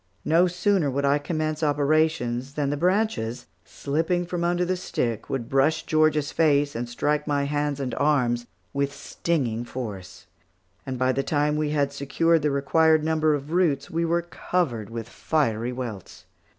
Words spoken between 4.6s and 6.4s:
the stick, would brush Georgia's